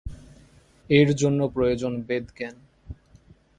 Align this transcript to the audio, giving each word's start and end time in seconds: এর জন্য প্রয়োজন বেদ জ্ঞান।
এর 0.89 1.09
জন্য 1.13 1.39
প্রয়োজন 1.47 1.93
বেদ 2.01 2.25
জ্ঞান। 2.37 2.55